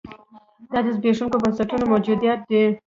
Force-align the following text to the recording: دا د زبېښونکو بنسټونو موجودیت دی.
دا 0.71 0.79
د 0.85 0.87
زبېښونکو 0.95 1.41
بنسټونو 1.43 1.85
موجودیت 1.93 2.39
دی. 2.49 2.63